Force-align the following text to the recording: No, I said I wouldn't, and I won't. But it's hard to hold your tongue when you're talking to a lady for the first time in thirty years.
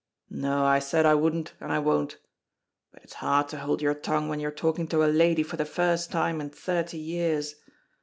No, 0.33 0.65
I 0.65 0.79
said 0.79 1.05
I 1.05 1.13
wouldn't, 1.13 1.53
and 1.59 1.71
I 1.71 1.77
won't. 1.77 2.17
But 2.91 3.03
it's 3.03 3.13
hard 3.13 3.47
to 3.49 3.59
hold 3.59 3.83
your 3.83 3.93
tongue 3.93 4.29
when 4.29 4.39
you're 4.39 4.49
talking 4.49 4.87
to 4.87 5.05
a 5.05 5.05
lady 5.05 5.43
for 5.43 5.57
the 5.57 5.63
first 5.63 6.09
time 6.11 6.41
in 6.41 6.49
thirty 6.49 6.97
years. 6.97 7.53